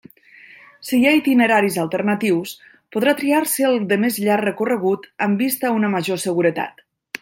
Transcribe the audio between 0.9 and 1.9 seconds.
hi ha itineraris